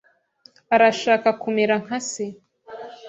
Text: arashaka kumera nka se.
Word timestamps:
arashaka 0.75 1.29
kumera 1.41 1.75
nka 1.83 1.99
se. 2.09 2.25